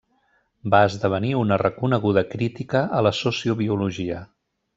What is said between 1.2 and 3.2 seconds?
una reconeguda crítica a la